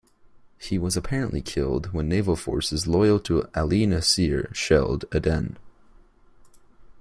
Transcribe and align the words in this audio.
He 0.57 0.79
was 0.79 0.97
apparently 0.97 1.41
killed 1.43 1.93
when 1.93 2.09
naval 2.09 2.35
forces 2.35 2.87
loyal 2.87 3.19
to 3.19 3.47
Ali 3.55 3.85
Nasir 3.85 4.49
shelled 4.51 5.05
Aden. 5.13 5.59